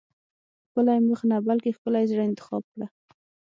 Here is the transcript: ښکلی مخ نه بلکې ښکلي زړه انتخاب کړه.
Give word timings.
ښکلی 0.67 0.99
مخ 1.07 1.19
نه 1.29 1.37
بلکې 1.47 1.75
ښکلي 1.77 2.03
زړه 2.11 2.23
انتخاب 2.25 2.63
کړه. 2.73 2.87